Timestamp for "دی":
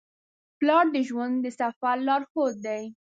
2.65-2.83